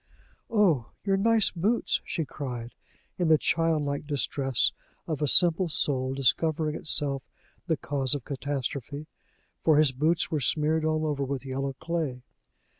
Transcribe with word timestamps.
"Oh, 0.49 0.87
your 1.03 1.15
nice 1.15 1.51
boots!" 1.51 2.01
she 2.03 2.25
cried, 2.25 2.73
in 3.19 3.27
the 3.27 3.37
childlike 3.37 4.07
distress 4.07 4.71
of 5.05 5.21
a 5.21 5.27
simple 5.27 5.69
soul 5.69 6.15
discovering 6.15 6.75
itself 6.75 7.21
the 7.67 7.77
cause 7.77 8.15
of 8.15 8.25
catastrophe, 8.25 9.05
for 9.63 9.77
his 9.77 9.91
boots 9.91 10.31
were 10.31 10.39
smeared 10.41 10.85
all 10.85 11.05
over 11.05 11.23
with 11.23 11.45
yellow 11.45 11.73
clay. 11.73 12.23